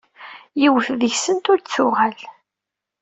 Yiwet 0.61 0.87
deg-sent 1.01 1.45
ur 1.51 1.59
d-tuɣal. 1.59 2.17